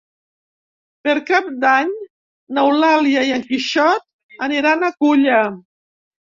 [1.07, 1.91] Per Cap d'Any
[2.59, 5.47] n'Eulàlia i en Quixot aniran a Culla.